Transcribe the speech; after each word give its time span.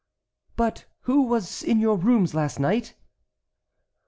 "But 0.55 0.85
who 1.01 1.21
was 1.27 1.61
in 1.61 1.79
your 1.79 1.95
rooms 1.95 2.33
last 2.33 2.59
night?" 2.59 2.95